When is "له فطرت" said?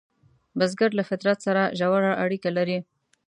0.99-1.37